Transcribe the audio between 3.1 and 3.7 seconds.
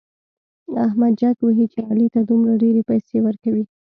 ورکوي.